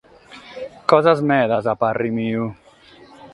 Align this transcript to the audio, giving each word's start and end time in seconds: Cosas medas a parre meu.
Cosas 0.91 1.19
medas 1.31 1.63
a 1.73 1.75
parre 1.81 2.09
meu. 2.17 2.43